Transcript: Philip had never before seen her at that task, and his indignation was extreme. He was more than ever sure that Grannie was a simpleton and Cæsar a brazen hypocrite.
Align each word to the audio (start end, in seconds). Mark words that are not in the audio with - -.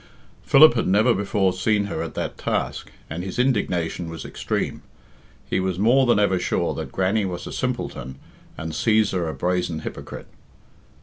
Philip 0.41 0.73
had 0.73 0.87
never 0.87 1.13
before 1.13 1.53
seen 1.53 1.83
her 1.85 2.01
at 2.01 2.15
that 2.15 2.35
task, 2.35 2.91
and 3.07 3.23
his 3.23 3.37
indignation 3.37 4.09
was 4.09 4.25
extreme. 4.25 4.81
He 5.47 5.59
was 5.59 5.77
more 5.77 6.07
than 6.07 6.17
ever 6.17 6.39
sure 6.39 6.73
that 6.73 6.91
Grannie 6.91 7.23
was 7.25 7.45
a 7.45 7.51
simpleton 7.53 8.15
and 8.57 8.71
Cæsar 8.71 9.29
a 9.29 9.33
brazen 9.35 9.81
hypocrite. 9.81 10.25